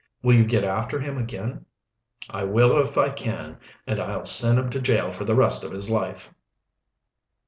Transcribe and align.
Will 0.23 0.33
you 0.33 0.45
get 0.45 0.63
after 0.63 0.99
him 0.99 1.15
again?" 1.19 1.67
"I 2.27 2.43
will 2.43 2.75
if 2.79 2.97
I 2.97 3.11
can, 3.11 3.59
and 3.85 4.01
I'll 4.01 4.25
send 4.25 4.57
him 4.57 4.71
to 4.71 4.79
jail 4.81 5.11
for 5.11 5.25
the 5.25 5.35
rest 5.35 5.63
of 5.63 5.71
his 5.73 5.91
life." 5.91 6.33